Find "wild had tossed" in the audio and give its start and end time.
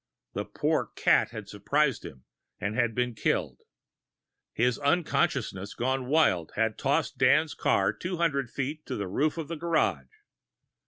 6.07-7.19